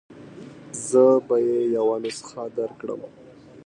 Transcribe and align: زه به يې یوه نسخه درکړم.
زه 0.87 1.03
به 1.27 1.35
يې 1.47 1.59
یوه 1.75 1.95
نسخه 2.03 2.43
درکړم. 2.57 3.01